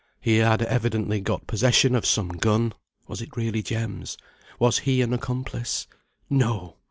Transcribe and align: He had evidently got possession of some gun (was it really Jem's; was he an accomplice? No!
He 0.19 0.37
had 0.37 0.63
evidently 0.63 1.21
got 1.21 1.45
possession 1.45 1.93
of 1.93 2.07
some 2.07 2.29
gun 2.29 2.73
(was 3.05 3.21
it 3.21 3.37
really 3.37 3.61
Jem's; 3.61 4.17
was 4.57 4.79
he 4.79 5.03
an 5.03 5.13
accomplice? 5.13 5.85
No! 6.27 6.77